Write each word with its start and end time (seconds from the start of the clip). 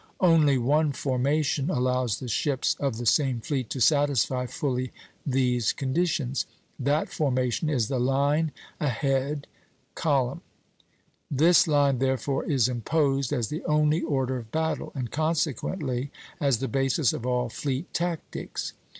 Only 0.19 0.57
one 0.57 0.93
formation 0.93 1.69
allows 1.69 2.17
the 2.17 2.27
ships 2.27 2.75
of 2.79 2.97
the 2.97 3.05
same 3.05 3.39
fleet 3.39 3.69
to 3.69 3.79
satisfy 3.79 4.47
fully 4.47 4.91
these 5.27 5.73
conditions. 5.73 6.47
That 6.79 7.09
formation 7.09 7.69
is 7.69 7.87
the 7.87 7.99
line 7.99 8.51
ahead 8.79 9.45
[column]. 9.93 10.41
This 11.29 11.67
line, 11.67 11.99
therefore, 11.99 12.43
is 12.45 12.67
imposed 12.67 13.31
as 13.31 13.49
the 13.49 13.63
only 13.65 14.01
order 14.01 14.37
of 14.37 14.49
battle, 14.51 14.91
and 14.95 15.11
consequently 15.11 16.09
as 16.39 16.57
the 16.57 16.67
basis 16.67 17.13
of 17.13 17.27
all 17.27 17.49
fleet 17.49 17.93
tactics. 17.93 18.73